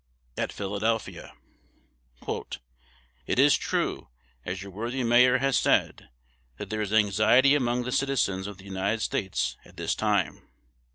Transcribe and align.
At 0.35 0.51
Philadelphia: 0.51 1.31
"It 3.27 3.37
is 3.37 3.55
true, 3.55 4.07
as 4.43 4.63
your 4.63 4.71
worthy 4.71 5.03
mayor 5.03 5.37
has 5.37 5.59
said, 5.59 6.09
that 6.57 6.71
there 6.71 6.81
is 6.81 6.91
anxiety 6.91 7.53
among 7.53 7.83
the 7.83 7.91
citizens 7.91 8.47
of 8.47 8.57
the 8.57 8.65
United 8.65 9.01
States 9.03 9.57
at 9.63 9.77
this 9.77 9.93
time. 9.93 10.47